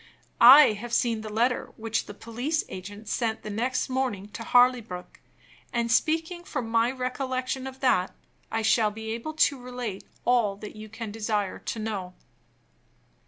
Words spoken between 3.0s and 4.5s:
sent the next morning to